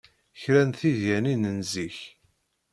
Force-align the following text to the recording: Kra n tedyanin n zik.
Kra 0.41 0.61
n 0.67 0.71
tedyanin 0.71 1.43
n 1.55 1.57
zik. 1.71 1.99